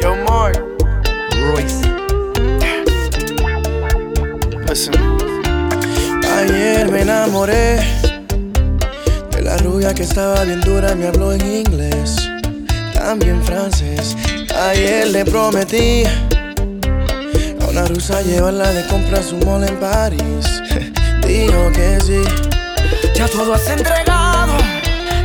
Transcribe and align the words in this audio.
Yo, 0.00 0.16
Mark. 0.28 0.62
Royce. 1.40 1.82
Listen. 4.68 4.94
Ayer 6.36 6.90
me 6.90 7.02
enamoré 7.02 7.80
de 9.30 9.42
la 9.42 9.56
rubia 9.58 9.94
que 9.94 10.02
estaba 10.02 10.44
bien 10.44 10.60
dura, 10.60 10.94
me 10.94 11.06
habló 11.06 11.32
en 11.32 11.42
inglés, 11.42 12.16
también 12.92 13.42
francés. 13.44 14.16
Ayer 14.54 15.08
le 15.08 15.24
prometí 15.24 16.04
a 16.04 17.66
una 17.68 17.84
rusa 17.86 18.22
llevarla 18.22 18.72
de 18.72 18.86
compras 18.86 19.32
un 19.32 19.44
mall 19.44 19.64
en 19.64 19.76
París. 19.76 20.62
Dijo 21.26 21.70
que 21.72 22.00
sí. 22.00 22.22
Ya 23.14 23.28
todo 23.28 23.54
has 23.54 23.68
entregado, 23.68 24.54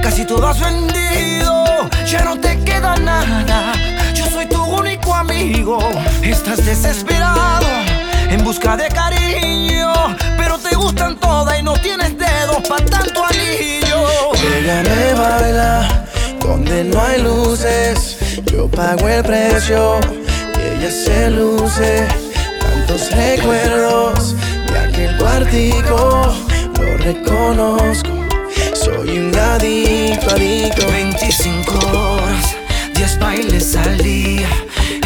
casi 0.02 0.26
todo 0.26 0.48
has 0.48 0.60
vendido. 0.60 1.59
Ya 2.12 2.23
no 2.23 2.39
te 2.39 2.57
queda 2.64 2.96
nada. 2.96 3.73
Yo 4.16 4.25
soy 4.32 4.47
tu 4.47 4.64
único 4.64 5.14
amigo. 5.14 5.78
Estás 6.24 6.65
desesperado 6.65 7.68
en 8.32 8.43
busca 8.43 8.75
de 8.75 8.88
cariño, 8.88 9.93
pero 10.36 10.57
te 10.57 10.75
gustan 10.75 11.20
todas 11.20 11.60
y 11.60 11.61
no 11.61 11.74
tienes 11.74 12.18
dedos 12.18 12.68
para 12.68 12.84
tanto 12.84 13.24
anillo. 13.24 14.34
Ella 14.57 14.82
me 14.82 15.14
baila 15.14 16.06
donde 16.39 16.84
no 16.86 17.00
hay 17.00 17.21
luces. 17.21 18.18
Yo 18.51 18.68
pago 18.68 19.07
el 19.07 19.23
precio 19.23 20.00
y 20.57 20.79
ella 20.79 20.92
se 20.92 21.29
luce. 21.29 22.07
Tantos 22.60 23.12
recuerdos 23.12 24.36
de 24.65 24.79
aquel 24.79 25.15
cuartico, 25.18 26.34
lo 26.79 26.98
reconozco. 26.98 28.18
Soy 29.10 29.18
un 29.18 29.36
adicto, 29.36 30.36
adicto. 30.36 30.86
25 30.92 31.74
horas, 31.98 32.56
10 32.94 33.20
bailes 33.20 33.76
al 33.76 33.98
día. 33.98 34.48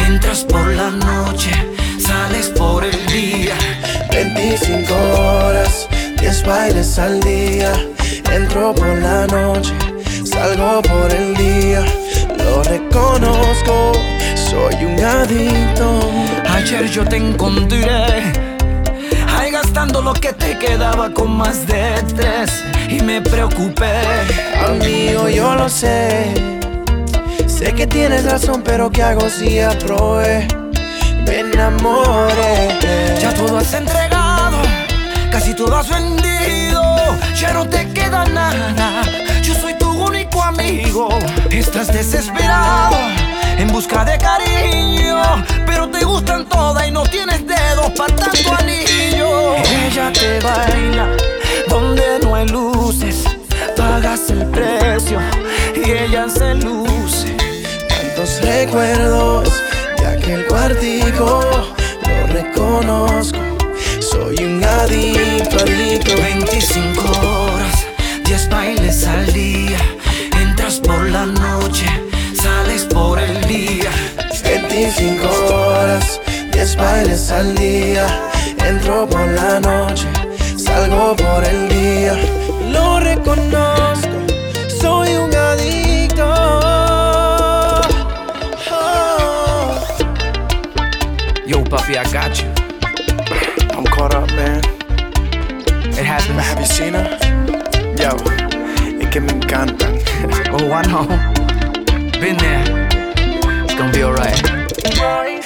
Entras 0.06 0.44
por 0.44 0.66
la 0.74 0.90
noche, 0.90 1.50
sales 1.98 2.48
por 2.50 2.84
el 2.84 3.06
día. 3.06 3.54
25 4.10 4.92
horas, 4.94 5.88
10 6.20 6.44
bailes 6.44 6.98
al 6.98 7.18
día. 7.20 7.72
Entro 8.30 8.74
por 8.74 8.94
la 8.98 9.26
noche, 9.26 9.72
salgo 10.22 10.82
por 10.82 11.10
el 11.10 11.34
día. 11.34 11.82
Lo 12.36 12.62
reconozco, 12.62 13.92
soy 14.34 14.84
un 14.84 15.02
adicto. 15.02 16.10
Ayer 16.50 16.90
yo 16.90 17.06
te 17.06 17.16
encontré 17.16 18.43
Gastando 19.84 20.12
lo 20.12 20.18
que 20.18 20.32
te 20.32 20.58
quedaba 20.58 21.10
con 21.10 21.36
más 21.36 21.66
de 21.66 22.02
tres 22.16 22.64
Y 22.88 23.02
me 23.02 23.20
preocupé 23.20 24.00
Amigo, 24.66 25.28
yo 25.28 25.54
lo 25.56 25.68
sé. 25.68 26.32
Sé 27.46 27.74
que 27.74 27.86
tienes 27.86 28.24
razón, 28.24 28.62
pero 28.64 28.90
¿qué 28.90 29.02
hago 29.02 29.28
si 29.28 29.60
aprobé? 29.60 30.48
Me 31.26 31.40
enamoré. 31.40 32.78
Ya 33.20 33.34
todo 33.34 33.58
has 33.58 33.74
entregado 33.74 34.56
Casi 35.30 35.52
todo 35.52 35.76
has 35.76 35.90
vendido 35.90 36.82
Ya 37.38 37.52
no 37.52 37.68
te 37.68 37.86
queda 37.90 38.24
nada 38.24 39.02
único 40.06 40.42
amigo 40.42 41.08
Estás 41.50 41.92
desesperado 41.92 42.96
En 43.58 43.68
busca 43.68 44.04
de 44.04 44.18
cariño 44.18 45.22
Pero 45.66 45.88
te 45.88 46.04
gustan 46.04 46.46
todas 46.48 46.86
y 46.86 46.90
no 46.90 47.02
tienes 47.04 47.46
dedos 47.46 47.90
para 47.96 48.14
tanto 48.14 48.54
anillo 48.54 49.56
Ella 49.86 50.12
te 50.12 50.40
baila 50.40 51.08
Donde 51.68 52.20
no 52.22 52.34
hay 52.34 52.48
luces 52.48 53.24
Pagas 53.76 54.30
el 54.30 54.46
precio 54.50 55.18
Y 55.74 55.90
ella 55.90 56.26
se 56.28 56.54
luce 56.54 57.36
Tantos 57.88 58.40
recuerdos 58.42 59.48
de 60.04 60.06
aquel 60.06 60.46
cuartico, 60.46 61.40
lo 62.06 62.26
reconozco. 62.32 63.38
Soy 64.00 64.36
un 64.44 64.62
adicto, 64.62 65.58
adicto. 65.60 66.16
25 66.16 67.02
horas, 67.08 67.86
10 68.24 68.48
bailes 68.48 69.06
al 69.06 69.32
día. 69.32 69.78
Por 70.84 71.10
la 71.10 71.26
noche, 71.26 71.86
sales 72.34 72.84
por 72.84 73.18
el 73.18 73.40
día. 73.46 73.90
25 74.74 75.26
horas, 75.54 76.20
10 76.52 76.76
bailes 76.76 77.30
al 77.30 77.54
día. 77.54 78.06
Entro 78.66 79.06
por 79.08 79.26
la 79.28 79.60
noche, 79.60 80.08
salgo 80.56 81.14
por 81.16 81.44
el 81.44 81.68
día. 81.68 82.16
Lo 82.70 83.00
reconozco, 83.00 84.08
soy 84.80 85.14
un 85.14 85.34
adicto. 85.34 86.26
Oh. 88.70 89.78
Yo, 91.46 91.62
papi, 91.64 91.92
I 91.92 92.04
got 92.12 92.34
you. 92.40 92.48
I'm 93.76 93.84
caught 93.84 94.14
up, 94.14 94.28
man. 94.32 94.60
It 95.92 96.04
happens. 96.04 96.40
Have 96.40 96.60
you 96.60 96.66
seen 96.66 96.94
her? 96.94 97.18
Yo, 97.96 98.16
es 99.00 99.08
que 99.08 99.20
me 99.20 99.32
encantan. 99.32 100.03
Oh, 100.56 100.70
I 100.72 100.82
know. 100.86 101.06
Been 102.20 102.36
there. 102.36 102.64
It's 103.64 103.74
gonna 103.74 103.92
be 103.92 104.04
alright. 104.04 104.40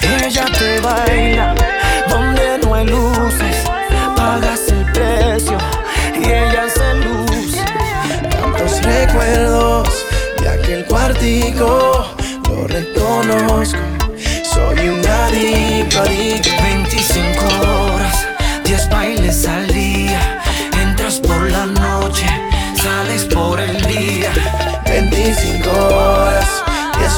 Ella 0.02 0.44
te 0.58 0.80
baila 0.80 1.54
donde 2.08 2.58
no 2.62 2.74
hay 2.74 2.86
luces. 2.86 3.56
Pagas 4.16 4.68
el 4.68 4.84
precio 4.92 5.58
y 6.14 6.24
ella 6.24 6.68
se 6.68 6.94
luce. 7.04 7.64
Tantos 8.30 8.82
recuerdos 8.82 9.88
de 10.40 10.48
aquel 10.48 10.84
cuartico, 10.84 12.06
lo 12.48 12.66
reconozco. 12.66 13.78
Soy 14.42 14.88
un 14.88 15.06
adicto, 15.06 16.00
adicto. 16.00 16.50
25 16.62 17.44
horas, 17.94 18.26
10 18.64 18.90
bailes 18.90 19.46
al 19.46 19.67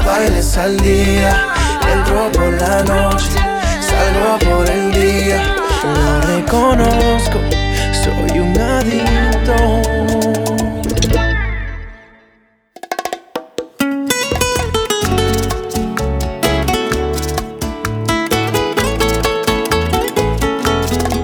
bailes 0.10 0.58
al 0.58 0.78
día. 0.78 1.32
Entro 1.94 2.32
por 2.32 2.52
la 2.54 2.84
noche, 2.84 3.40
salgo 3.90 4.32
por 4.48 4.70
el 4.70 4.92
día. 4.92 5.40
Lo 5.84 6.22
reconozco, 6.22 7.40
soy 8.04 8.40
un 8.40 8.54
adicto. 8.58 9.58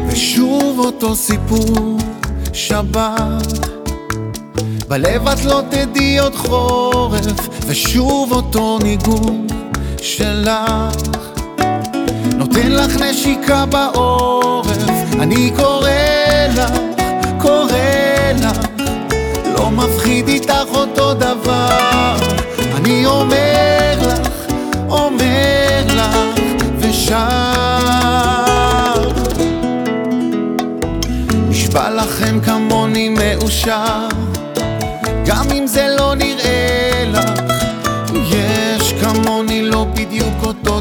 ושוב 0.08 0.80
אותו 0.80 1.16
סיפור, 1.16 1.98
שבת. 2.54 3.72
בלב 4.88 5.28
את 5.28 5.46
לא 5.46 5.62
תדעי 5.70 6.05
עוד 6.19 6.34
חורף, 6.34 7.49
ושוב 7.66 8.32
אותו 8.32 8.78
ניגון 8.82 9.47
שלך. 10.03 10.97
נותן 12.37 12.72
לך 12.72 13.00
נשיקה 13.00 13.66
בעורף, 13.66 14.77
אני 15.21 15.50
קורא 15.56 15.91
לך, 16.56 16.71
קורא 17.38 17.72
לך. 18.43 18.59
לא 19.54 19.71
מפחיד 19.71 20.28
איתך 20.28 20.66
אותו 20.75 21.15
דבר, 21.15 22.16
אני 22.77 23.06
אומר 23.06 23.98
לך, 24.00 24.28
אומר 24.88 25.84
לך, 25.87 26.16
ושר. 26.78 27.16
נשבע 31.48 31.91
לכם 31.91 32.41
כמוני 32.41 33.09
מאושר, 33.09 34.09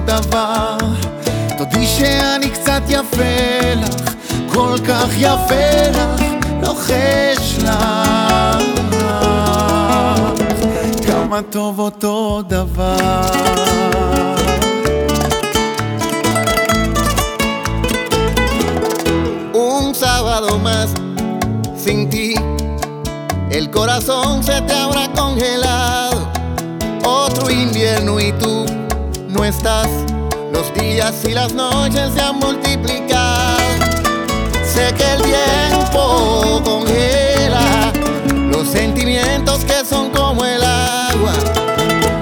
דבר. 0.06 0.78
תודי 1.58 1.88
שאני 1.88 2.50
קצת 2.50 2.82
יפה 2.90 3.74
לך, 3.76 4.14
כל 4.54 4.78
כך 4.88 5.08
יפה 5.18 5.90
לך, 5.92 6.22
לוחש 6.62 7.58
לך, 7.64 8.64
כמה 11.08 11.42
טוב 11.52 11.80
אותו 11.80 12.42
דבר. 12.48 13.22
Sábado 19.96 20.60
más 20.60 20.90
sin 21.78 22.10
ti, 22.10 22.36
el 23.50 23.72
corazón 23.72 24.44
se 24.44 24.62
te 24.62 24.74
habrá 24.74 25.10
congelado. 25.14 26.30
Otro 27.06 27.50
invierno 27.50 28.20
y 28.20 28.34
tú 28.34 28.65
no 29.36 29.44
estás. 29.44 29.88
Los 30.52 30.74
días 30.74 31.14
y 31.28 31.34
las 31.34 31.54
noches 31.54 32.14
se 32.14 32.22
han 32.22 32.40
multiplicado. 32.40 33.58
Sé 34.64 34.94
que 34.94 35.14
el 35.14 35.22
tiempo 35.22 36.62
congela 36.64 37.92
los 38.50 38.68
sentimientos 38.68 39.66
que 39.66 39.86
son 39.86 40.10
como 40.12 40.46
el 40.46 40.64
agua. 40.64 41.34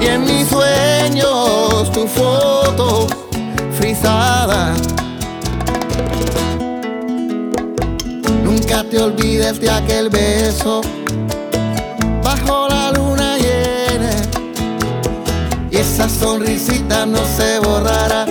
Y 0.01 0.07
en 0.07 0.25
mis 0.25 0.47
sueños 0.47 1.91
tu 1.91 2.07
foto 2.07 3.07
frisada. 3.77 4.73
Nunca 8.43 8.83
te 8.83 8.99
olvides 8.99 9.59
de 9.59 9.69
aquel 9.69 10.09
beso 10.09 10.81
bajo 12.23 12.67
la 12.69 12.82
esa 15.82 16.08
sonrisita 16.08 17.06
no 17.06 17.20
se 17.36 17.58
borrará. 17.60 18.26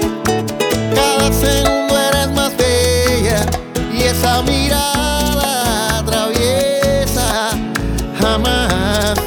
Cada 0.96 1.32
segundo 1.34 1.94
eres 2.10 2.30
más 2.32 2.52
bella 2.58 3.46
y 3.94 4.04
esa 4.04 4.42
mirada 4.42 6.00
atraviesa 6.00 7.52
jamás. 8.20 9.18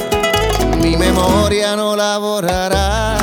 Mi 0.83 0.97
memoria 0.97 1.77
no 1.77 1.97
la 1.97 2.19
borrará. 2.19 3.17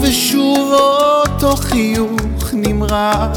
ושוב 0.00 0.72
אותו 0.72 1.56
חיוך 1.56 2.44
נמרח 2.52 3.30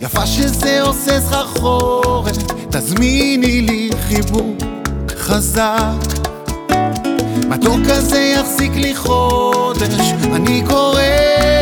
יפה 0.00 0.26
שזה 0.26 0.82
עושה 0.82 1.20
סחרחורת 1.20 2.36
תזמיני 2.70 3.60
לי 3.60 3.85
חיבוק 4.07 4.57
חזק. 5.17 6.07
מתוק 7.47 7.79
כזה 7.89 8.19
יחזיק 8.19 8.71
לי 8.75 8.95
חודש. 8.95 10.13
אני 10.35 10.63
קורא 10.69 11.01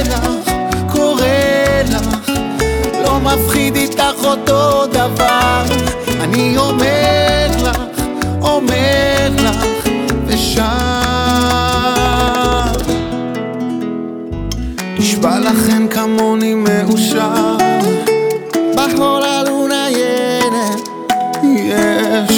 לך, 0.05 0.51
קורא 0.91 1.25
לך. 1.89 2.31
לא 3.03 3.19
מפחיד 3.19 3.75
איתך 3.75 4.23
אותו 4.23 4.85
דבר. 4.87 5.63
אני 6.21 6.57
אומר 6.57 7.47
לך, 7.63 7.77
אומר 8.41 9.29
לך 9.37 9.65
ושר 10.27 10.65
נשבע 14.99 15.39
לכם 15.39 15.87
כמוני 15.87 16.53
מאושר. 16.53 17.57
Bajo 18.75 19.19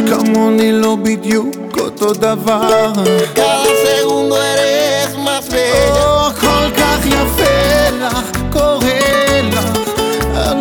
כמוני 0.09 0.71
לא 0.71 0.97
בדיוק 1.03 1.77
אותו 1.79 2.13
דבר. 2.13 2.91
Cada 3.35 3.71
segundo 3.85 4.35
eres 4.35 5.11
más 5.25 5.45
bella. 5.53 5.97
או 5.97 6.29
כל 6.41 6.71
כך 6.77 7.05
יפה 7.05 7.89
לך, 8.01 8.31
קורא 8.51 8.87
לך. 9.43 9.65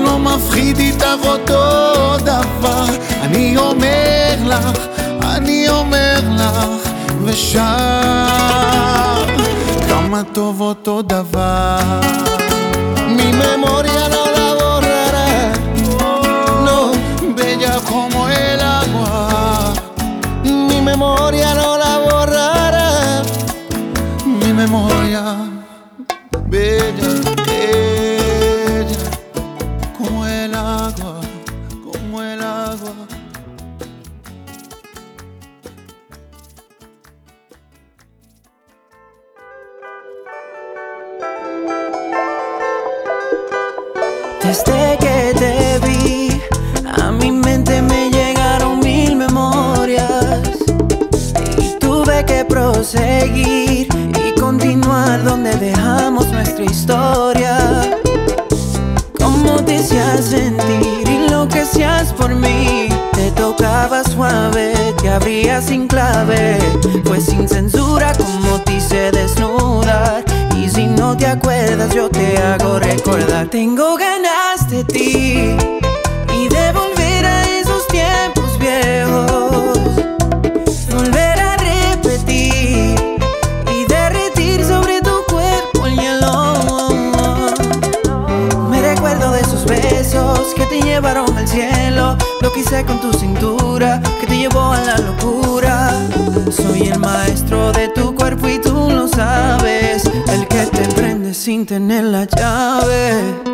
לא 0.05 0.19
מפחיד 0.19 0.79
איתך 0.79 1.07
אותו 1.25 2.17
דבר. 2.19 2.85
אני 3.23 3.57
אומר 3.57 4.35
לך, 4.47 4.79
אני 5.23 5.69
אומר 5.69 6.21
לך 6.37 6.89
ושר. 7.25 7.61
כמה 9.89 10.23
טוב 10.33 10.61
אותו 10.61 11.03
דבר. 11.03 11.79
Mi 13.17 13.29
memoria 13.43 14.16
mi 24.67 24.96
nuestra 56.59 56.65
historia. 56.65 58.01
Cómo 59.19 59.63
te 59.65 59.77
hacías 59.77 60.25
sentir 60.25 61.09
y 61.09 61.29
lo 61.31 61.49
que 61.49 61.61
hacías 61.61 62.13
por 62.13 62.35
mí. 62.35 62.89
Te 63.13 63.31
tocaba 63.33 64.03
suave, 64.05 64.73
te 65.01 65.09
abría 65.09 65.61
sin 65.61 65.87
clave. 65.87 66.59
Fue 67.05 67.21
sin 67.21 67.49
censura 67.49 68.13
como 68.15 68.61
te 68.63 68.77
hice 68.77 69.11
desnudar. 69.11 70.25
Y 70.57 70.69
si 70.69 70.87
no 70.87 71.17
te 71.17 71.27
acuerdas, 71.27 71.95
yo 71.95 72.09
te 72.09 72.39
hago 72.39 72.79
recordar. 72.79 73.49
Tengo 73.49 73.97
ganas 73.97 74.69
de 74.71 74.85
ti 74.85 75.76
tener 101.67 102.05
la 102.05 102.25
llave. 102.25 103.46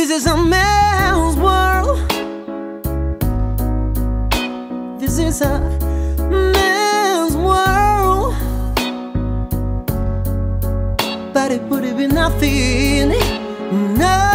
This 0.00 0.08
is 0.08 0.26
a 0.26 0.34
man's 0.34 1.36
world. 1.36 1.98
This 4.98 5.18
is 5.18 5.42
a 5.42 5.60
man's 6.30 7.36
world. 7.36 8.34
But 11.34 11.52
it 11.52 11.60
would 11.64 11.84
been 11.98 12.14
nothing. 12.14 13.10
No. 13.98 14.29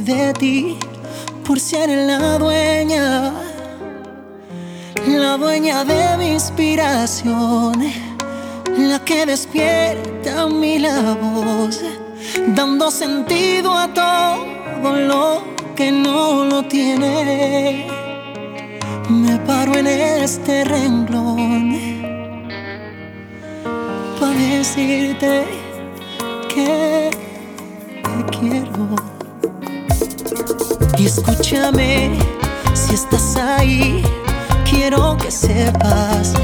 de 0.00 0.32
ti 0.32 0.78
por 1.46 1.60
ser 1.60 1.90
la 1.90 2.38
dueña, 2.38 3.32
la 5.06 5.36
dueña 5.36 5.84
de 5.84 6.16
mi 6.16 6.28
inspiración, 6.28 7.74
la 8.78 8.98
que 9.04 9.26
despierta 9.26 10.46
mi 10.46 10.78
la 10.78 11.14
voz, 11.14 11.80
dando 12.48 12.90
sentido 12.90 13.76
a 13.76 13.92
todo 13.92 14.96
lo 14.96 15.42
que 15.76 15.92
no 15.92 16.44
lo 16.46 16.62
tiene. 16.62 17.86
Me 19.10 19.38
paro 19.40 19.74
en 19.74 19.86
este 19.88 20.64
renglón 20.64 21.76
para 24.18 24.32
decirte 24.32 25.61
Si 32.74 32.94
estás 32.94 33.36
ahí. 33.36 34.04
Quiero 34.68 35.16
que 35.16 35.30
sepas. 35.30 36.34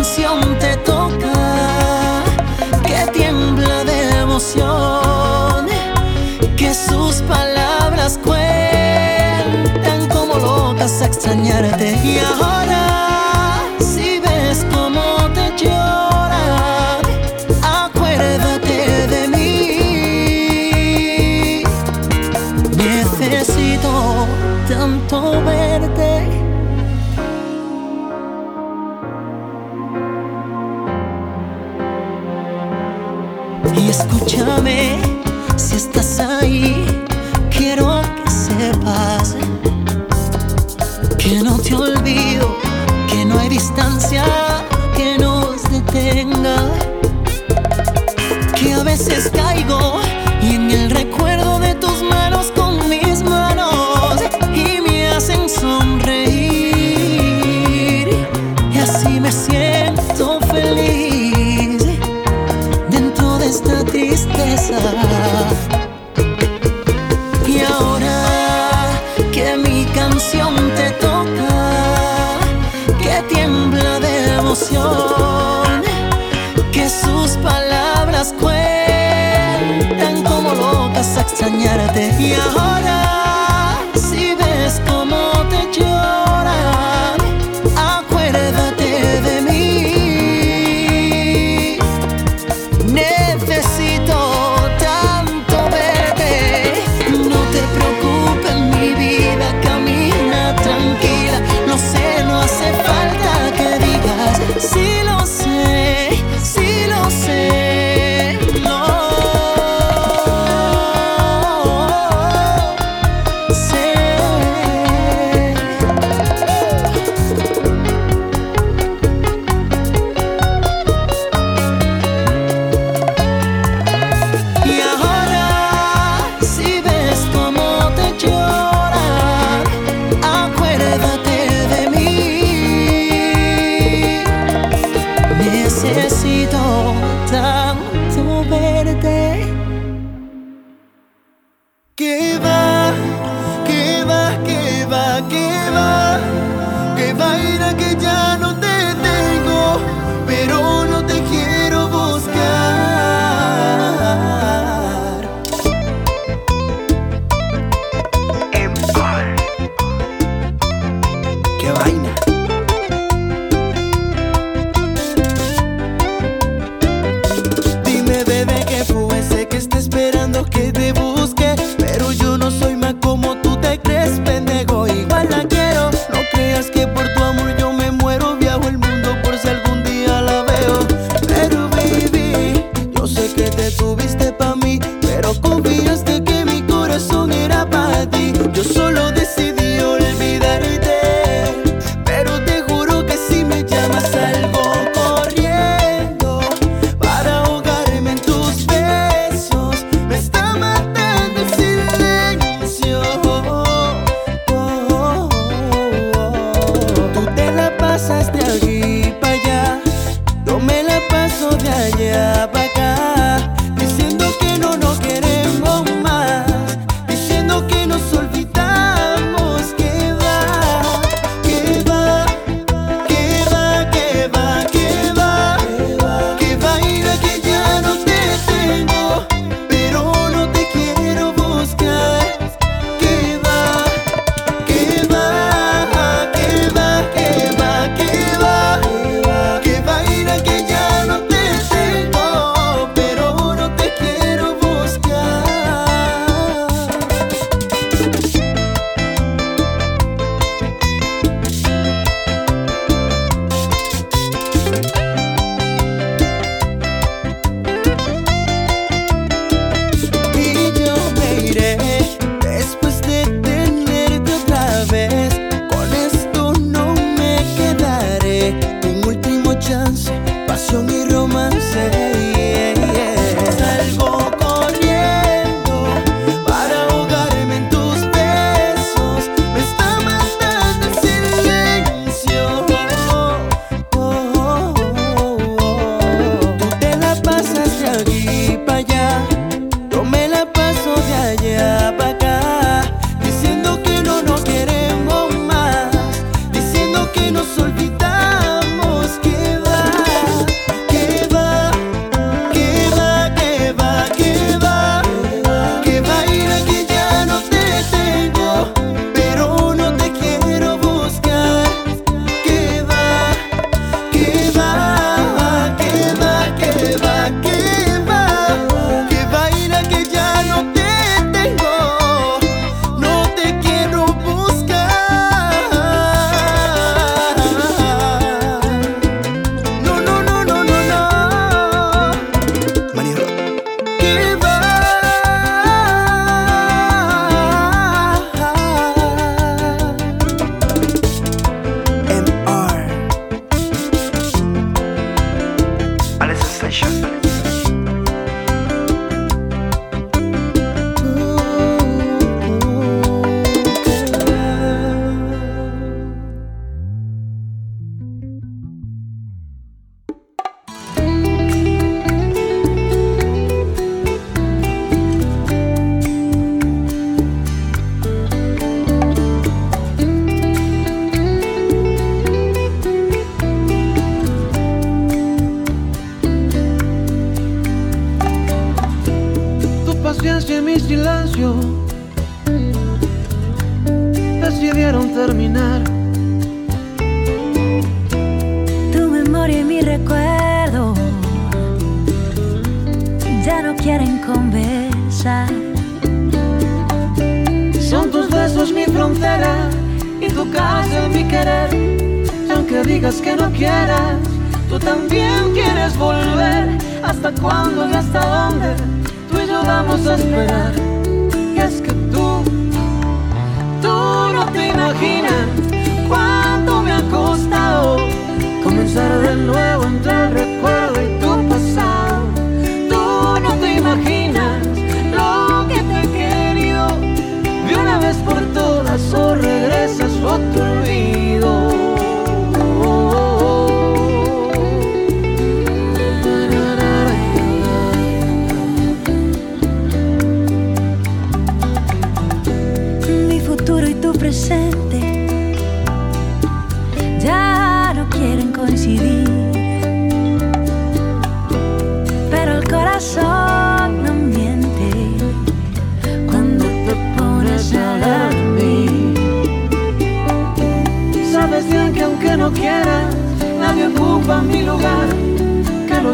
canción 0.00 0.58
te 0.58 0.78
toca, 0.78 2.24
que 2.86 3.06
tiembla 3.12 3.84
de 3.84 4.20
emoción, 4.20 5.66
que 6.56 6.72
sus 6.72 7.16
palabras 7.28 8.18
cuentan 8.24 10.08
como 10.08 10.38
locas 10.38 11.02
a 11.02 11.04
extrañarte 11.04 12.00
y 12.02 12.18
ahora. 12.18 13.19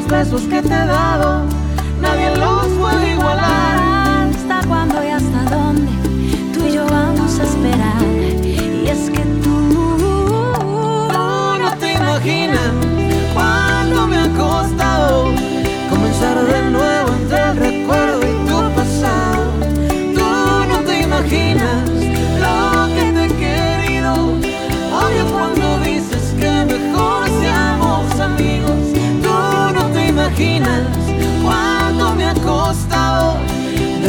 Los 0.06 0.18
besos 0.18 0.42
que 0.42 0.62
te 0.62 0.74
he 0.74 0.86
dado, 0.86 1.44
nadie 2.00 2.36
los 2.36 2.66
puede 2.78 3.12
igualar. 3.12 3.55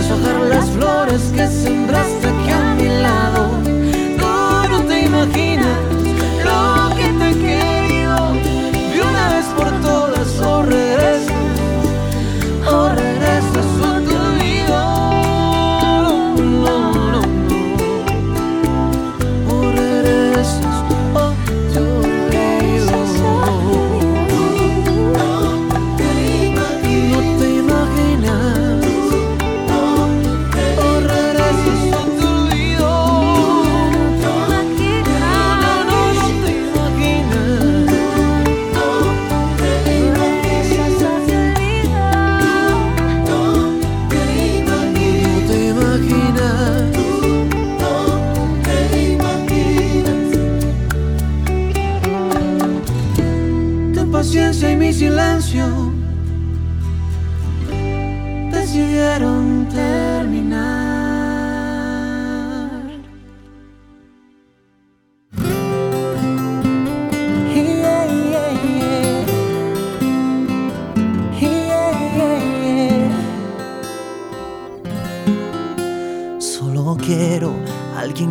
Deshojar 0.07 0.41
las 0.47 0.69
flores 0.69 1.21
que 1.35 1.47
sembraste 1.47 2.16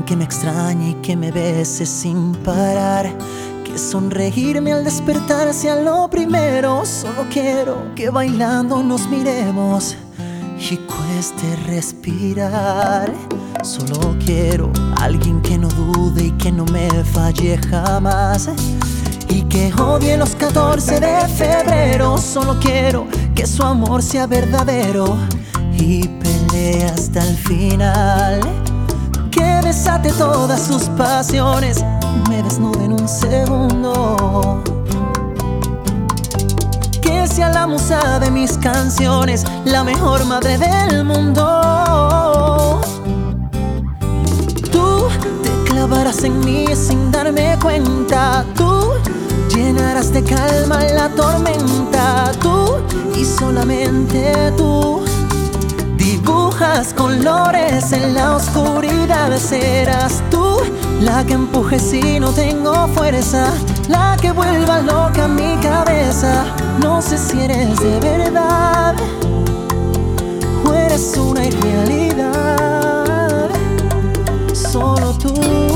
que 0.07 0.17
me 0.17 0.25
extrañe 0.25 0.91
y 0.91 0.95
que 0.95 1.17
me 1.17 1.33
bese 1.33 1.85
sin 1.85 2.33
parar. 2.37 3.13
Que 3.65 3.77
sonreírme 3.77 4.73
al 4.73 4.85
despertar 4.85 5.53
sea 5.53 5.75
lo 5.77 6.09
primero. 6.09 6.87
Solo 6.87 7.27
quiero 7.31 7.93
que 7.97 8.09
bailando 8.09 8.83
nos 8.83 9.09
miremos 9.09 9.97
y 10.59 10.77
cueste 10.77 11.57
respirar. 11.67 13.13
Solo 13.63 14.17
quiero 14.25 14.73
alguien 15.01 15.43
que 15.43 15.59
no 15.59 15.69
dude 15.69 16.27
y 16.27 16.31
que 16.33 16.53
no 16.53 16.65
me 16.67 16.89
falle 17.05 17.59
jamás. 17.59 18.49
Y 19.29 19.43
que 19.43 19.75
odie 19.75 20.17
los 20.17 20.37
14 20.37 21.01
de 21.01 21.29
febrero. 21.29 22.17
Solo 22.17 22.59
quiero 22.61 23.09
que 23.35 23.45
su 23.45 23.65
amor 23.65 24.03
sea 24.03 24.29
verdadero 24.29 25.17
y 25.73 26.07
pelee 26.07 26.85
hasta 26.85 27.27
el 27.27 27.37
final. 27.37 28.66
Desate 29.67 30.13
todas 30.13 30.65
sus 30.65 30.85
pasiones, 30.91 31.85
me 32.29 32.41
desnude 32.41 32.85
en 32.85 32.93
un 32.93 33.09
segundo. 33.09 34.63
Que 37.03 37.27
sea 37.27 37.51
la 37.51 37.67
musa 37.67 38.21
de 38.21 38.31
mis 38.31 38.57
canciones, 38.59 39.45
la 39.65 39.83
mejor 39.83 40.25
madre 40.25 40.57
del 40.57 41.05
mundo. 41.05 42.81
Tú 44.71 45.09
te 45.43 45.51
clavarás 45.69 46.23
en 46.23 46.39
mí 46.45 46.67
sin 46.77 47.11
darme 47.11 47.59
cuenta. 47.61 48.45
Tú 48.55 48.93
llenarás 49.53 50.13
de 50.13 50.23
calma 50.23 50.79
la 50.95 51.09
tormenta. 51.09 52.31
Tú 52.41 52.77
y 53.19 53.25
solamente 53.25 54.53
tú. 54.57 55.06
Colores 56.97 57.93
en 57.93 58.15
la 58.15 58.35
oscuridad, 58.35 59.39
serás 59.39 60.21
tú 60.31 60.57
la 61.01 61.25
que 61.25 61.35
empuje 61.35 61.79
si 61.79 62.19
no 62.19 62.33
tengo 62.33 62.89
fuerza, 62.89 63.53
la 63.89 64.17
que 64.21 64.33
vuelva 64.33 64.81
loca 64.81 65.29
mi 65.29 65.57
cabeza. 65.59 66.45
No 66.83 67.01
sé 67.01 67.19
si 67.19 67.41
eres 67.41 67.79
de 67.79 68.01
verdad 68.01 68.97
o 70.65 70.73
eres 70.73 71.17
una 71.17 71.47
irrealidad, 71.47 73.49
solo 74.53 75.13
tú. 75.13 75.76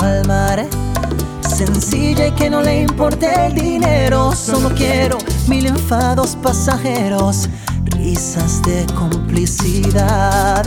Al 0.00 0.30
alma 0.30 0.56
sencilla 1.48 2.26
y 2.26 2.32
que 2.32 2.50
no 2.50 2.60
le 2.60 2.82
importe 2.82 3.28
el 3.46 3.54
dinero. 3.54 4.32
Solo 4.34 4.70
quiero 4.74 5.18
mil 5.48 5.66
enfados 5.66 6.36
pasajeros, 6.42 7.48
risas 7.84 8.62
de 8.62 8.86
complicidad. 8.94 10.66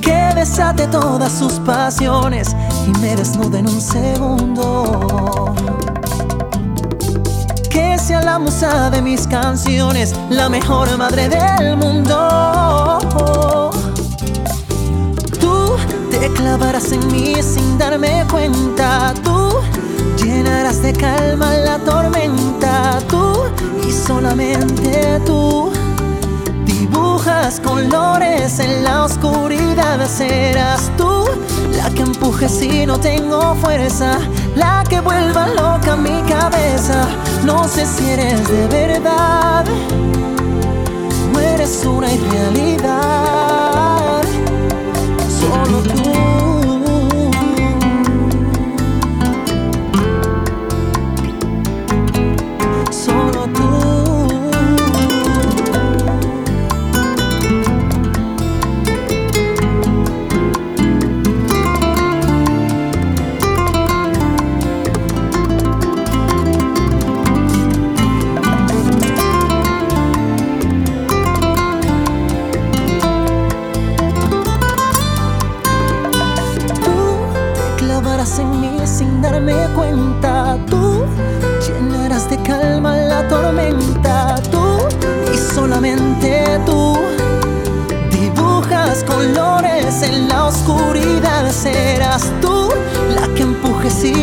Que 0.00 0.32
desate 0.34 0.86
todas 0.88 1.32
sus 1.32 1.54
pasiones 1.60 2.56
y 2.86 2.98
me 2.98 3.14
desnude 3.14 3.58
en 3.58 3.68
un 3.68 3.80
segundo. 3.80 5.54
Que 7.70 7.98
sea 7.98 8.22
la 8.22 8.38
musa 8.38 8.90
de 8.90 9.02
mis 9.02 9.26
canciones, 9.26 10.14
la 10.30 10.48
mejor 10.48 10.96
madre 10.96 11.28
del 11.28 11.76
mundo. 11.76 12.99
Te 16.20 16.28
clavarás 16.34 16.92
en 16.92 17.06
mí 17.10 17.34
sin 17.42 17.78
darme 17.78 18.26
cuenta. 18.30 19.14
Tú 19.24 19.54
llenarás 20.22 20.82
de 20.82 20.92
calma 20.92 21.54
la 21.54 21.78
tormenta. 21.78 22.98
Tú 23.08 23.44
y 23.88 23.90
solamente 23.90 25.18
tú 25.24 25.72
dibujas 26.66 27.58
colores 27.60 28.58
en 28.58 28.84
la 28.84 29.04
oscuridad. 29.04 30.06
Serás 30.06 30.90
tú 30.98 31.24
la 31.74 31.88
que 31.88 32.02
empuje 32.02 32.50
si 32.50 32.84
no 32.84 33.00
tengo 33.00 33.54
fuerza. 33.54 34.18
La 34.56 34.84
que 34.86 35.00
vuelva 35.00 35.48
loca 35.48 35.96
mi 35.96 36.20
cabeza. 36.28 37.08
No 37.46 37.66
sé 37.66 37.86
si 37.86 38.10
eres 38.10 38.46
de 38.46 38.66
verdad. 38.66 39.64
No 41.32 41.40
eres 41.40 41.82
una 41.86 42.12
irrealidad. 42.12 43.40
Solo 45.40 45.78
tú. 45.94 46.09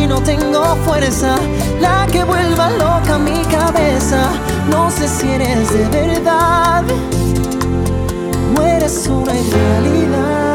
no 0.08 0.22
tengo 0.22 0.74
fuerza, 0.84 1.36
la 1.80 2.06
que 2.10 2.24
vuelva 2.24 2.70
loca 2.70 3.18
mi 3.18 3.40
cabeza. 3.44 4.30
No 4.70 4.90
sé 4.90 5.06
si 5.06 5.28
eres 5.28 5.70
de 5.72 5.88
verdad 5.88 6.82
o 8.56 8.62
eres 8.62 9.06
una 9.06 9.34
irrealidad. 9.34 10.47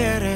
quiere 0.00 0.29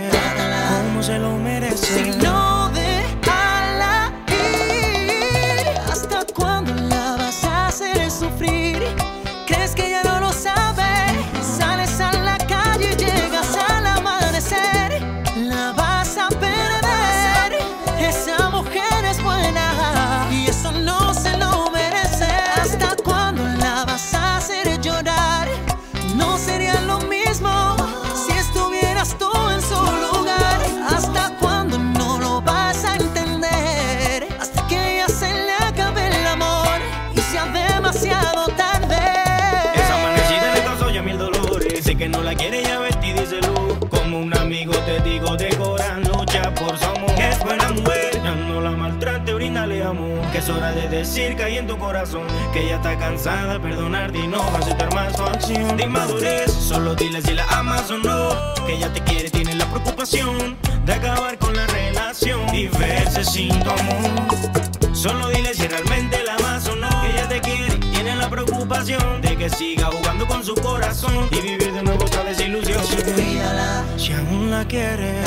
decir 51.05 51.37
que 51.37 51.45
hay 51.45 51.59
en 51.59 51.67
tu 51.67 51.77
corazón 51.77 52.23
que 52.55 52.65
ella 52.65 52.77
está 52.77 52.99
cansada 52.99 53.53
de 53.55 53.61
perdonarte 53.61 54.21
y 54.21 54.27
no 54.27 54.39
va 54.39 54.59
aceptar 54.59 54.93
más 54.95 55.15
tu 55.15 55.23
acción. 55.23 55.77
De 55.77 55.85
inmadurez, 55.85 56.51
solo 56.51 56.95
dile 56.95 57.21
si 57.21 57.35
la 57.35 57.45
amas 57.51 57.91
o 57.91 57.99
no. 57.99 58.31
Que 58.67 58.77
ella 58.77 58.91
te 58.91 59.03
quiere, 59.03 59.29
tiene 59.29 59.55
la 59.55 59.67
preocupación 59.67 60.57
de 60.87 60.93
acabar 60.95 61.37
con 61.39 61.55
la 61.55 61.67
relación 61.67 62.55
y 62.55 62.69
verse 62.69 63.23
sin 63.23 63.51
tu 63.63 63.71
amor. 63.71 64.95
Solo 64.95 65.29
dile 65.29 65.53
si 65.53 65.69
realmente 65.69 66.23
la 66.25 66.37
amas 66.37 66.67
o 66.69 66.77
no. 66.77 66.89
Que 67.03 67.11
ella 67.11 67.29
te 67.29 67.41
quiere, 67.43 67.77
tiene 67.93 68.17
la 68.17 68.31
preocupación 68.31 69.21
de 69.21 69.37
que 69.37 69.51
siga 69.51 69.91
jugando 69.93 70.27
con 70.27 70.43
su 70.43 70.55
corazón 70.55 71.29
y 71.31 71.41
vivir 71.41 71.75
de 71.75 71.83
nuevo 71.83 72.03
otra 72.03 72.25
desilusión. 72.25 72.83
Cuídala, 73.15 73.85
si 73.99 74.15
aún 74.15 74.51
la 74.51 74.65
quiere, 74.67 75.23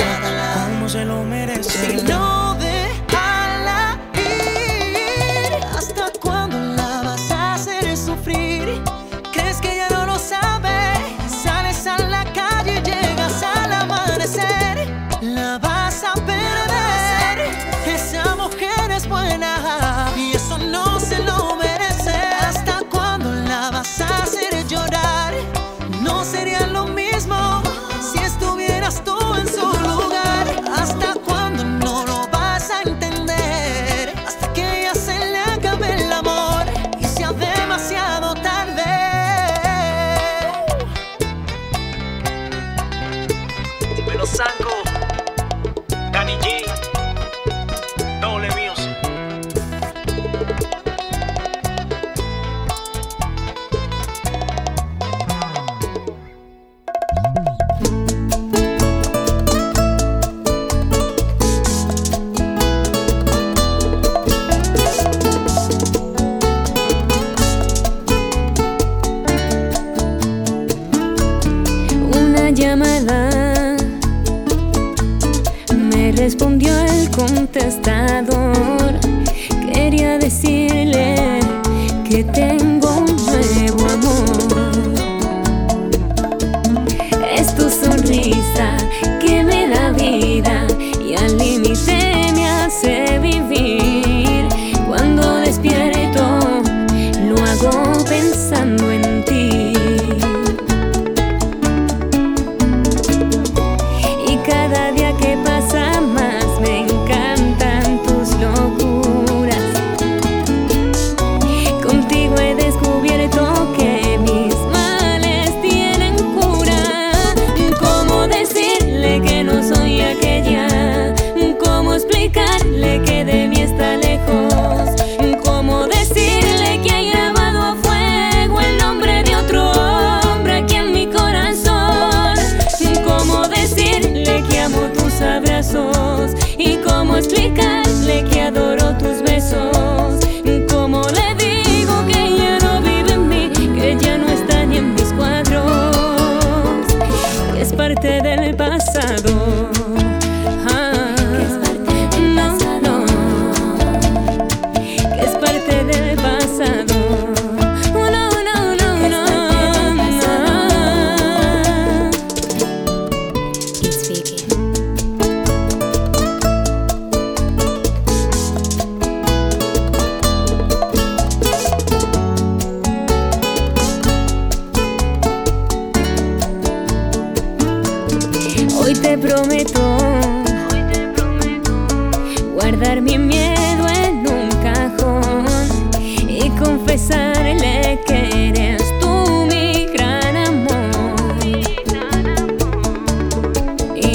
como 0.72 0.90
se 0.90 1.06
lo 1.06 1.24
merece. 1.24 2.02
No 2.04 2.47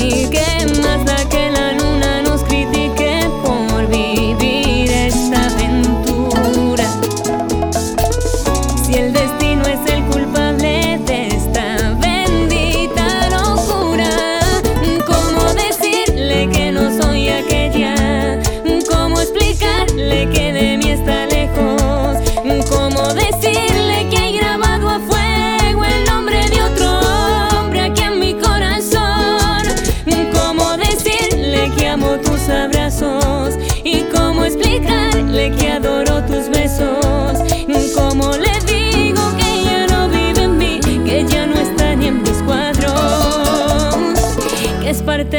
que 0.09 0.67
más 0.83 1.05
da 1.05 1.32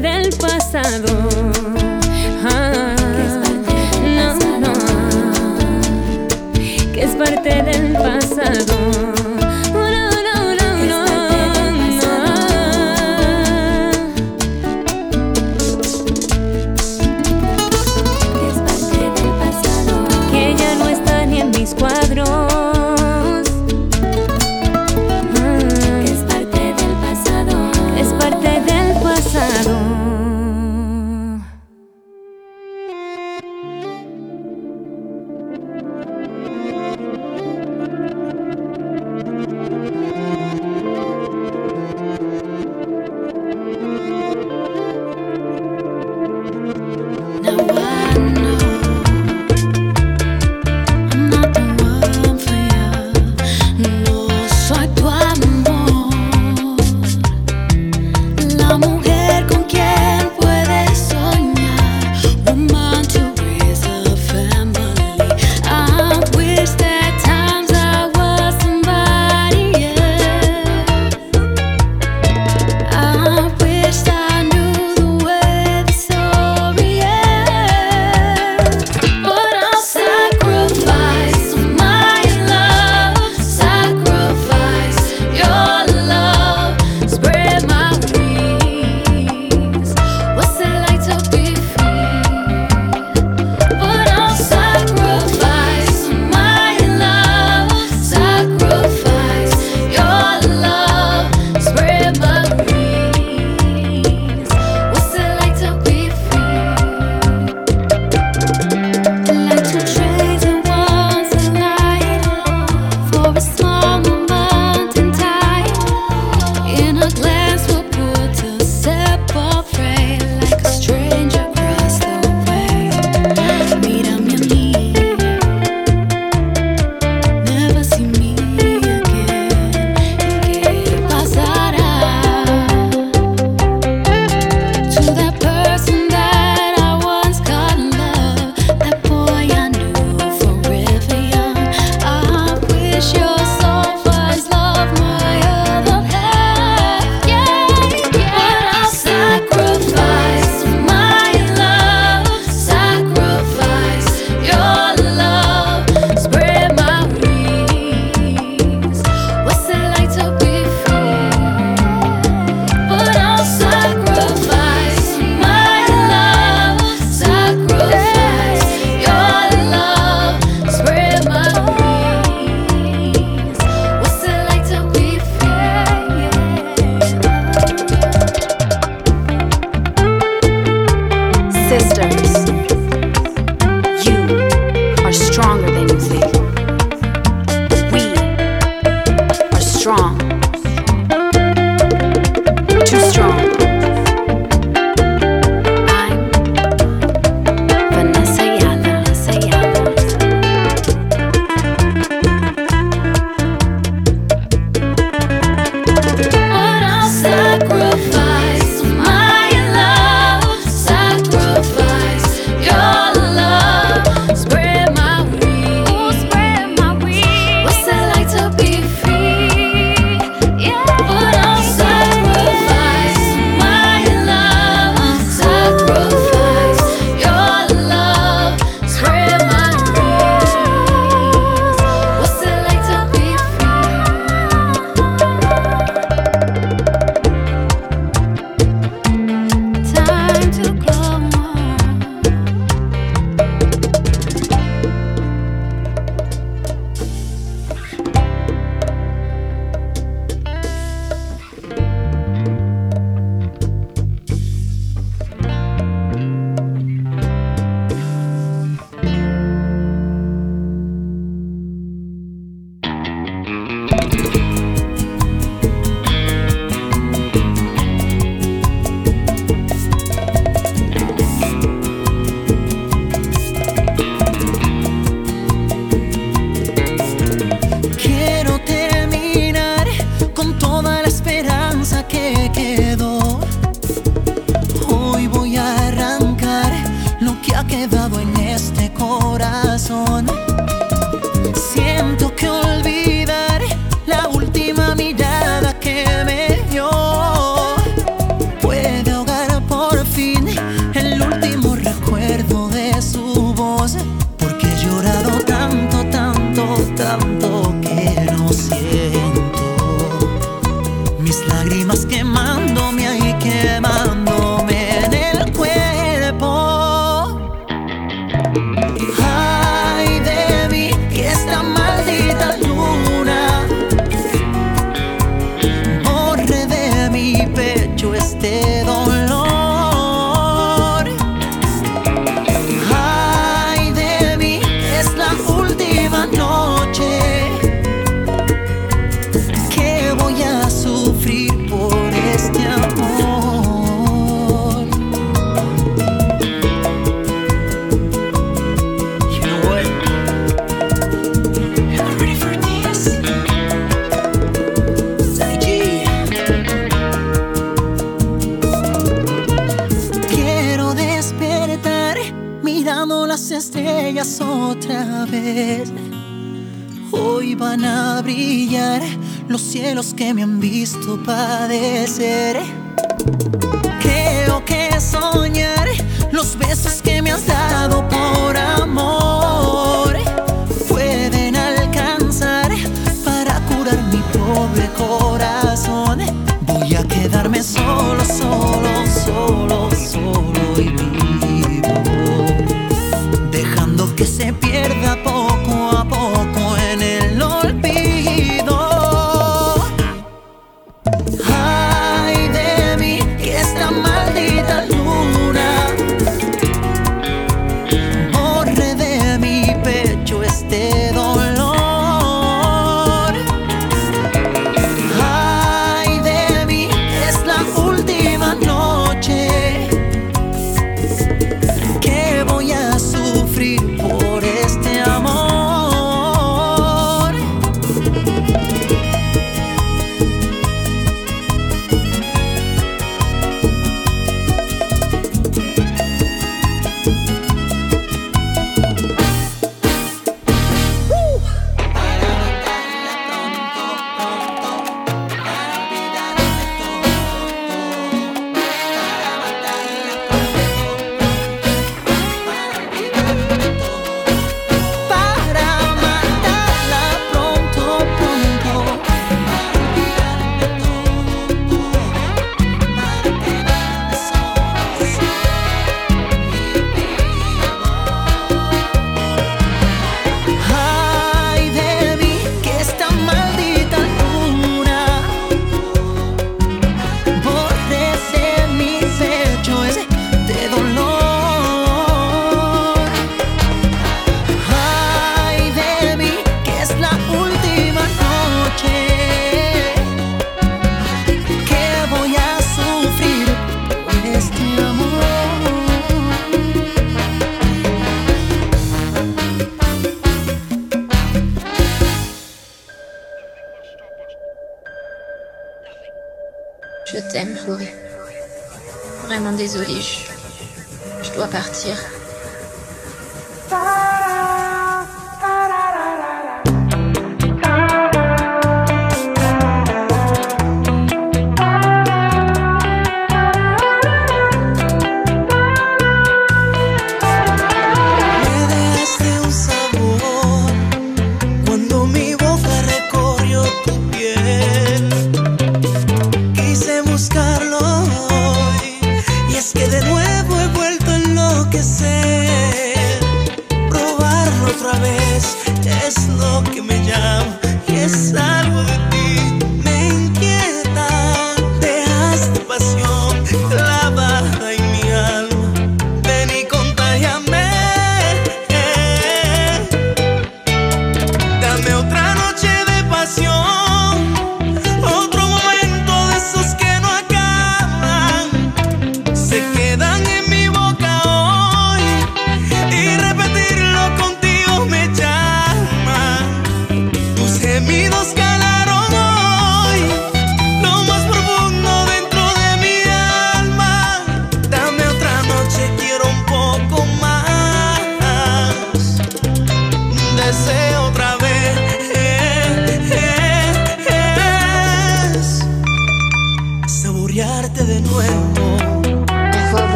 del 0.00 0.33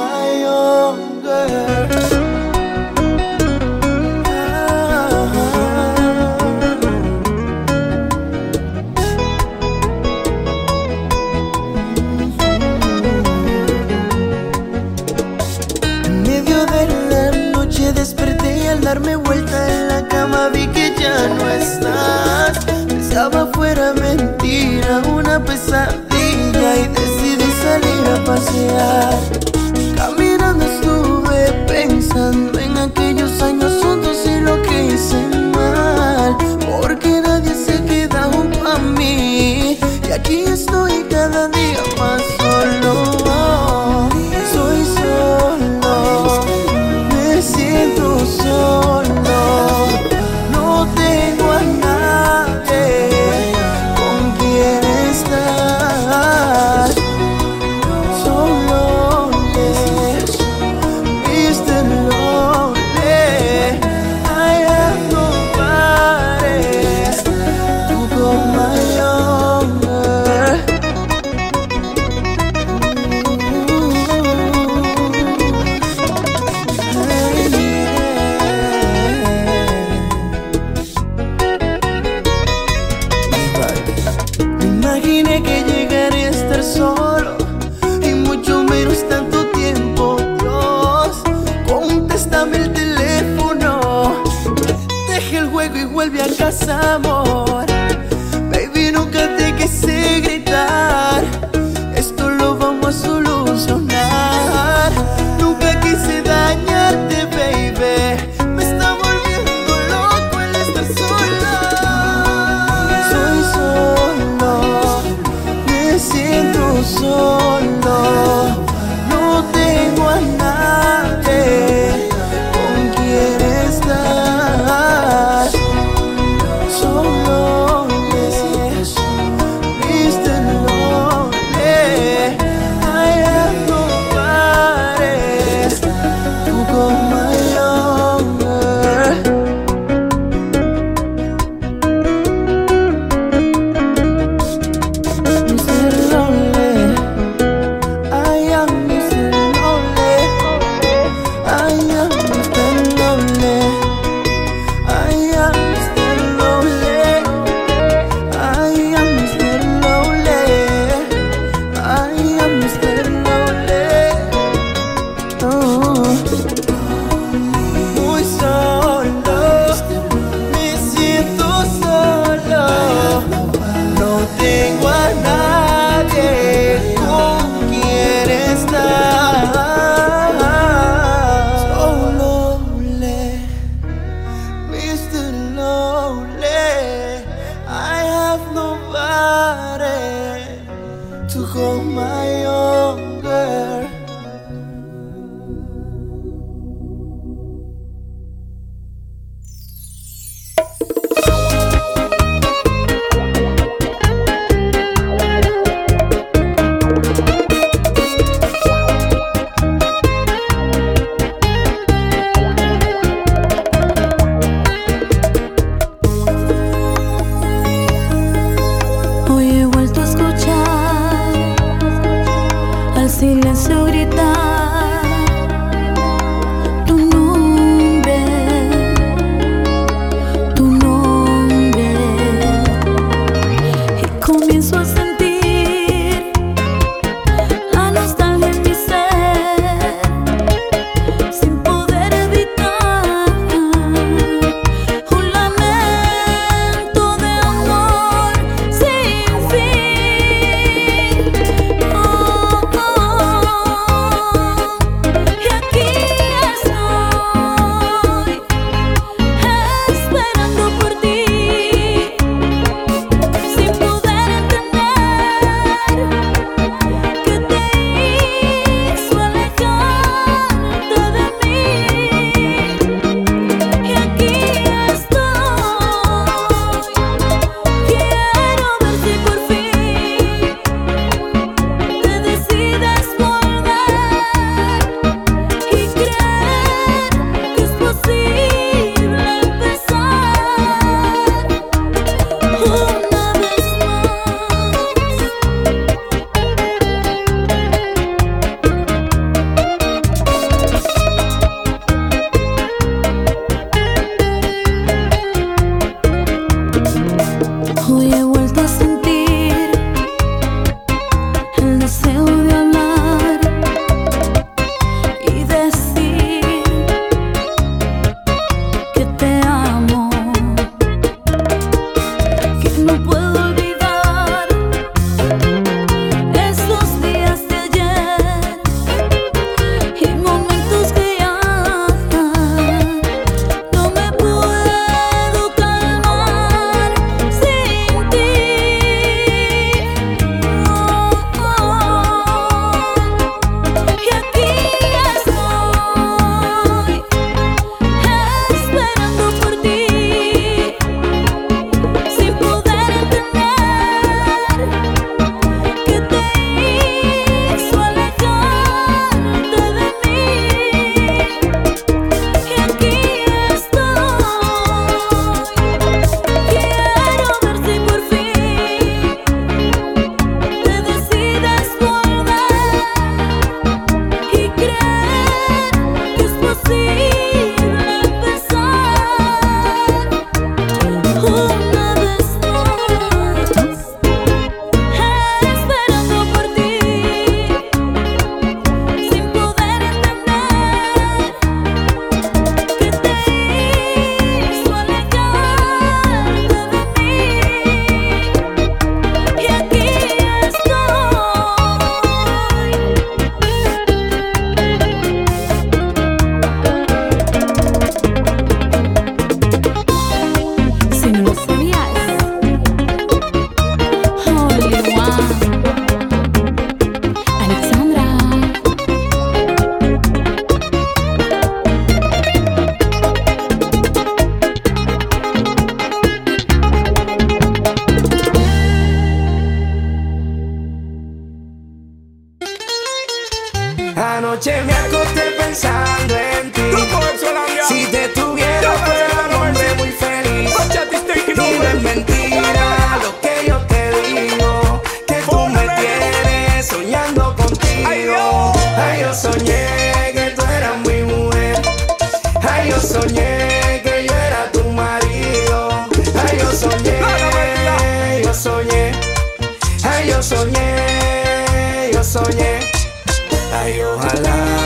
my 0.00 0.44
own 0.44 1.22
girl. 1.22 2.00
darme 18.90 19.14
vuelta 19.14 19.56
en 19.68 19.88
la 19.88 20.08
cama 20.08 20.48
vi 20.52 20.66
que 20.68 20.92
ya 20.98 21.28
no 21.28 21.48
estás. 21.48 22.64
Pensaba 22.88 23.46
fuera 23.52 23.92
mentira, 23.92 25.02
una 25.14 25.38
pesadilla 25.44 26.76
y 26.76 26.88
decidí 26.88 27.50
salir 27.62 28.04
a 28.14 28.24
pasear. 28.24 29.49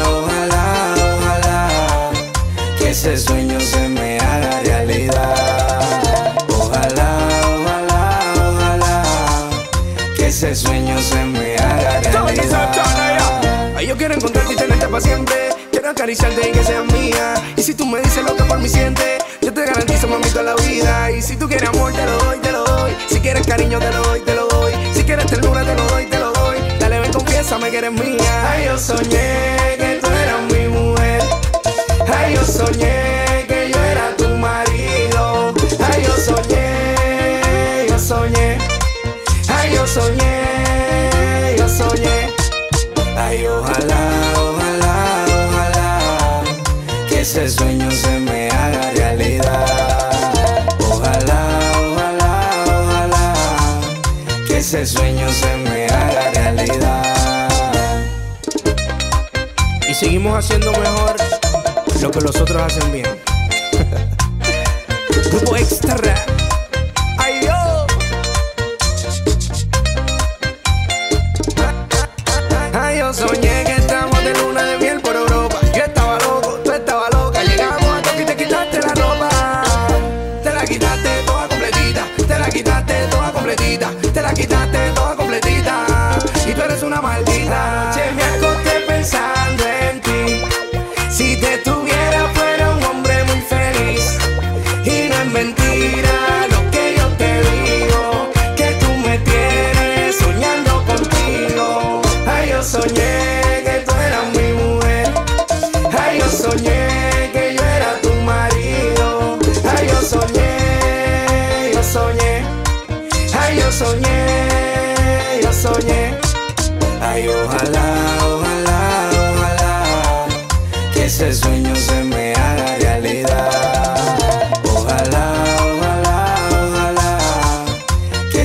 Ojalá, 0.09 0.95
ojalá, 1.17 2.11
que 2.79 2.91
ese 2.91 3.17
sueño 3.17 3.61
se 3.61 3.89
me 3.89 4.19
haga 4.19 4.61
realidad. 4.61 5.81
Ojalá, 6.49 7.11
ojalá, 7.55 8.21
ojalá 8.37 9.03
que 10.17 10.27
ese 10.29 10.55
sueño 10.55 11.01
se 11.01 11.25
me 11.25 11.57
haga 11.57 12.01
realidad. 12.01 13.75
Ay, 13.77 13.87
yo 13.87 13.97
quiero 13.97 14.15
encontrarte 14.15 14.53
y 14.53 14.57
tenerte 14.57 15.01
siempre. 15.01 15.35
Quiero 15.71 15.91
acariciarte 15.91 16.49
y 16.49 16.53
que 16.53 16.65
seas 16.65 16.85
mía. 16.93 17.35
Y 17.57 17.63
si 17.63 17.75
tú 17.75 17.85
me 17.87 18.01
dices 18.01 18.23
lo 18.23 18.35
que 18.37 18.45
por 18.45 18.59
mí 18.59 18.69
sientes, 18.69 19.23
yo 19.43 19.53
te 19.53 19.65
garantizo, 19.65 20.07
mami, 20.07 20.29
toda 20.29 20.43
la 20.43 20.55
vida. 20.57 21.11
Y 21.11 21.21
si 21.21 21.37
tú 21.37 21.49
quieres 21.49 21.69
amor, 21.69 21.93
te 21.93 22.05
lo 22.05 22.17
doy, 22.19 22.39
te 22.39 22.53
lo 22.53 22.65
doy. 22.65 22.93
Si 23.09 23.21
quieres 23.21 23.47
cariño, 23.47 23.79
te 23.79 23.91
lo 23.91 24.03
doy, 24.05 24.21
te 24.21 24.35
lo 24.35 24.47
doy. 24.49 24.73
Si 24.95 25.03
quieres 25.05 25.27
ternura, 25.27 25.65
te 25.65 25.75
lo 25.75 25.85
doy, 25.89 26.05
te 26.07 26.09
lo 26.09 26.09
doy. 26.09 26.14
Que 27.47 27.91
mía. 27.91 28.51
Ay, 28.51 28.65
yo 28.65 28.79
soñé 28.79 29.77
que 29.77 30.01
tú 30.01 30.07
eras 30.09 30.41
mi 30.51 30.67
mujer. 30.69 31.23
Ay, 32.17 32.35
yo 32.35 32.45
soñé 32.45 33.45
que 33.47 33.71
yo 33.71 33.85
era 33.85 34.17
tu 34.17 34.29
marido. 34.29 35.53
Ay, 35.79 36.05
yo 36.05 36.17
soñé, 36.17 37.87
yo 37.89 37.99
soñé. 37.99 38.59
Ay, 39.49 39.75
yo 39.75 39.87
soñé, 39.87 41.57
yo 41.59 41.69
soñé. 41.69 42.33
Ay, 43.17 43.47
ojalá, 43.47 44.01
ojalá, 44.37 45.25
ojalá 45.47 46.43
que 47.09 47.21
ese 47.21 47.49
sueño 47.51 47.91
se 47.91 48.21
me 48.21 48.49
haga 48.51 48.91
realidad. 48.93 49.67
Ojalá, 50.81 51.41
ojalá, 51.79 52.33
ojalá 52.81 53.35
que 54.47 54.59
ese 54.59 54.87
sueño 54.87 55.04
Haciendo 60.37 60.73
mejor 60.73 61.15
lo 62.03 62.11
que 62.11 62.21
los 62.21 62.37
otros 62.37 62.61
hacen 62.61 62.93
bien. 62.93 63.07
Grupo 65.31 65.57
Extra. 65.57 66.34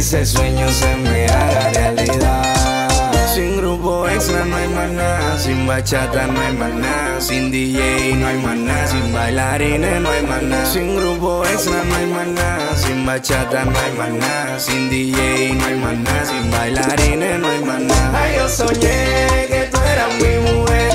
Ese 0.10 0.26
sueño 0.26 0.68
se 0.72 0.96
me 0.96 1.26
haga 1.28 1.70
realidad. 1.72 2.90
Sin 3.32 3.58
grupo 3.58 4.10
extra 4.10 4.44
no 4.44 4.56
hay 4.56 4.68
nada, 4.68 5.38
sin 5.38 5.68
bachata 5.68 6.26
no 6.26 6.42
hay 6.42 6.54
nada, 6.56 7.22
sin 7.22 7.52
DJ 7.52 8.16
no 8.16 8.26
hay 8.26 8.38
nada, 8.40 8.88
sin 8.88 9.14
bailarines 9.14 10.02
no 10.02 10.10
hay 10.10 10.24
nada, 10.24 10.66
sin 10.66 10.96
grupo 10.96 11.46
extra 11.46 11.84
no 11.84 11.96
hay 11.96 12.32
nada, 12.32 12.76
sin 12.76 13.06
bachata 13.06 13.66
no 13.66 13.78
hay 13.78 14.14
nada, 14.14 14.60
sin 14.60 14.90
DJ 14.90 15.54
no 15.54 15.66
hay 15.68 15.98
nada, 15.98 16.26
sin 16.26 16.50
bailarines 16.50 17.40
no 17.40 17.48
hay 17.48 17.62
nada. 17.62 18.20
Ay, 18.20 18.36
yo 18.38 18.50
soñé 18.50 19.48
que 19.48 19.70
tú 19.72 19.78
eras 19.94 20.10
mi 20.16 20.52
mujer, 20.52 20.92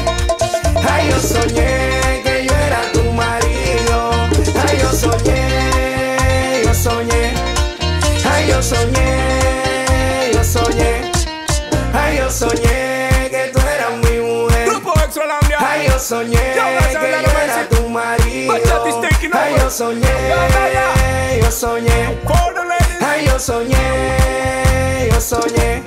ay, 0.90 1.08
yo 1.08 1.20
soñé 1.20 1.73
soñé 16.04 16.36
que 16.36 17.02
yo 17.22 17.40
era 17.44 17.68
tu 17.70 17.88
marido. 17.88 18.52
Ay, 19.32 19.54
yo 19.58 19.70
soñé, 19.70 20.06
yo 21.42 21.50
soñé. 21.50 22.18
Ay, 23.00 23.26
yo 23.26 23.38
soñé, 23.38 25.08
yo 25.10 25.20
soñé. 25.20 25.82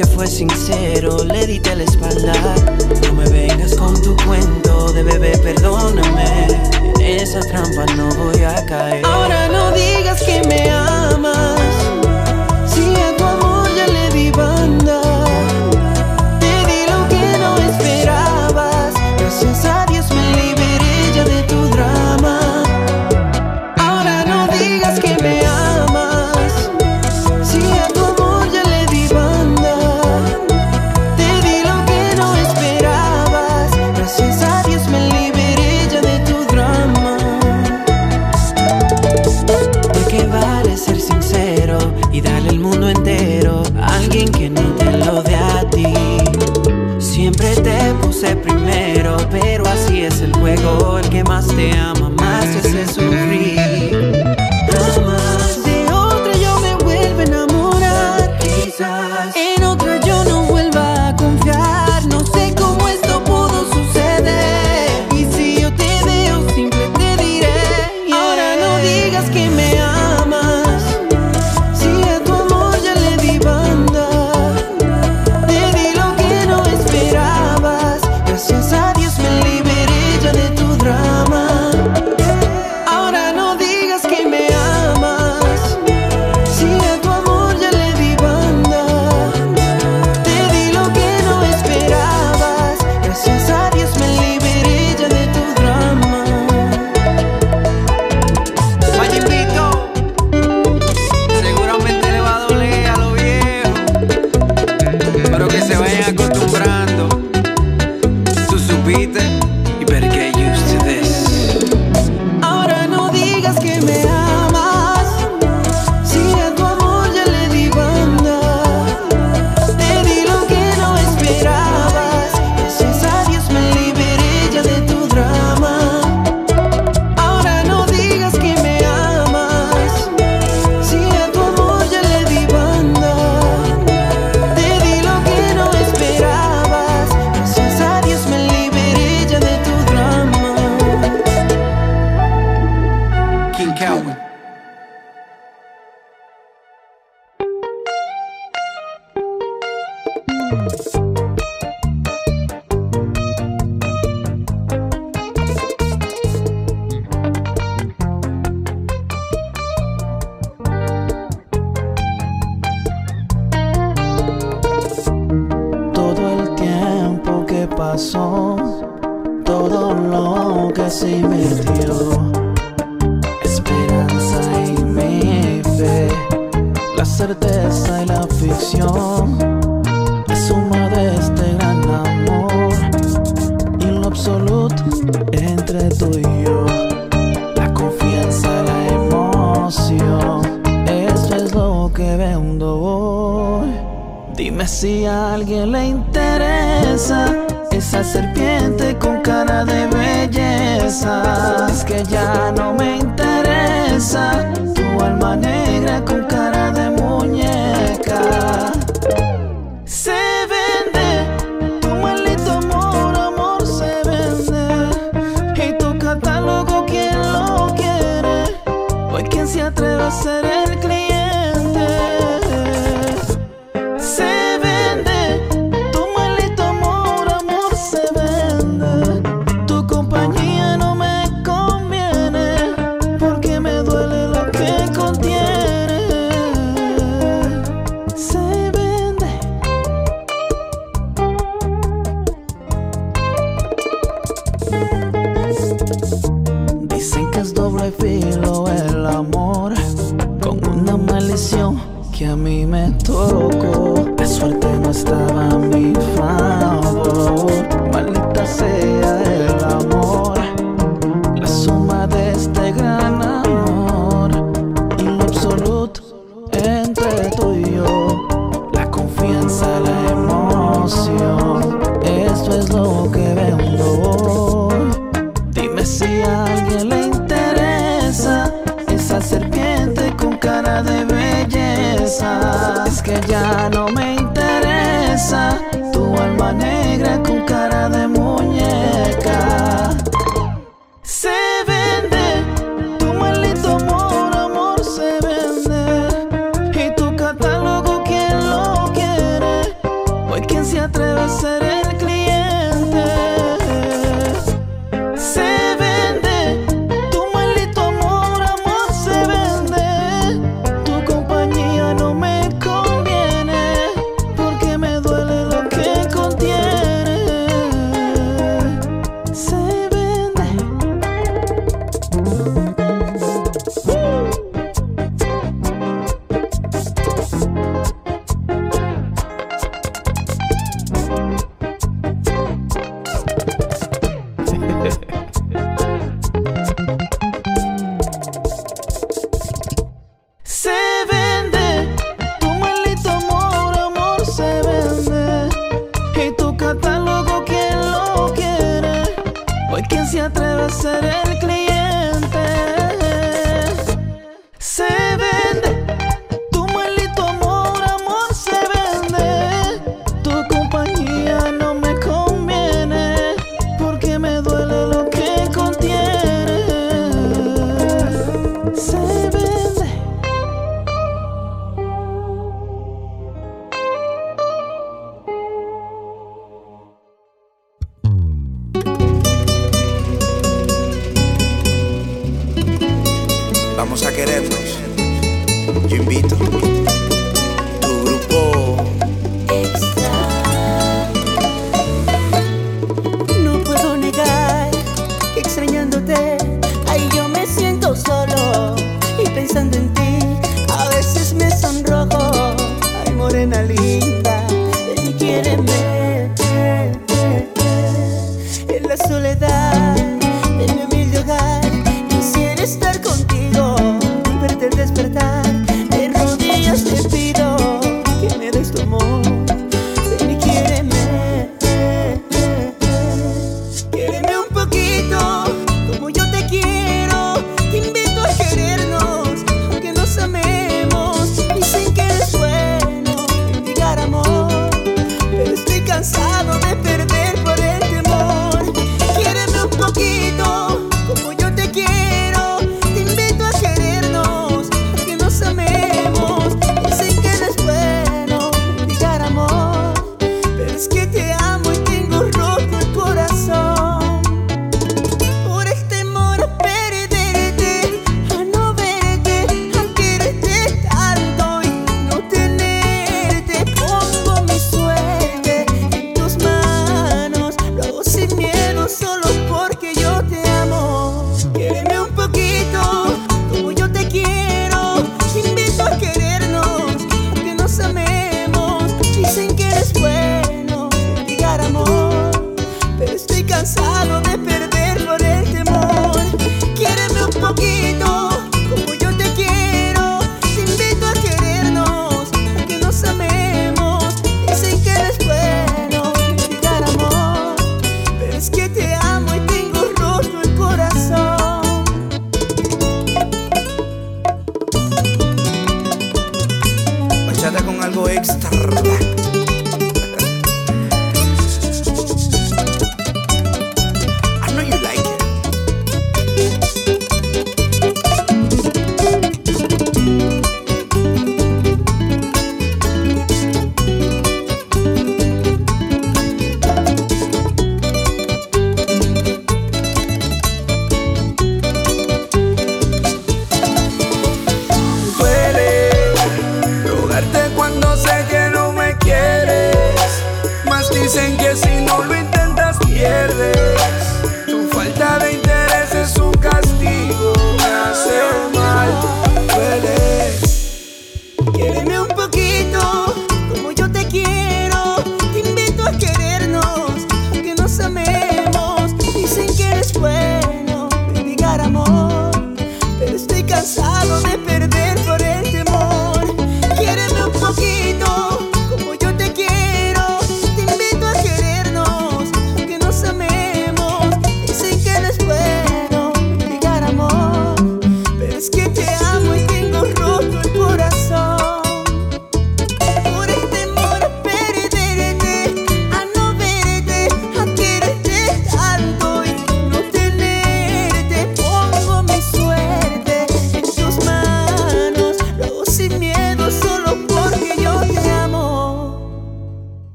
que 0.00 0.06
fue 0.06 0.26
sincero, 0.26 1.24
le 1.24 1.46
diste 1.46 1.76
la 1.76 1.82
espalda. 1.82 2.32
No 3.02 3.12
me 3.12 3.28
vengas 3.28 3.74
con 3.74 4.00
tu 4.00 4.16
cuento 4.24 4.90
de 4.94 5.02
bebé, 5.02 5.36
perdóname. 5.38 6.46
En 6.98 7.20
esa 7.20 7.40
trampa 7.40 7.84
no 7.96 8.08
voy 8.14 8.42
a 8.42 8.64
caer. 8.64 9.04
Ahora 9.04 9.48
no 9.48 9.72
digas 9.72 10.22
que 10.22 10.42
me 10.48 10.70
amas. 10.70 11.79
juego, 50.40 50.98
el 50.98 51.08
que 51.10 51.22
más 51.24 51.46
te 51.48 51.70
ama, 51.78 52.08
más 52.08 52.50
te 52.50 52.58
hace 52.58 52.86
sufrir. 52.86 53.49